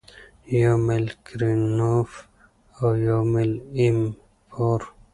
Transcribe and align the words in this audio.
یو 0.61 0.75
میل 0.85 1.05
کرینموف 1.25 2.09
او 2.79 2.87
یو 3.07 3.21
میل 3.31 3.51
ایم 3.79 3.99
پور 4.49 4.81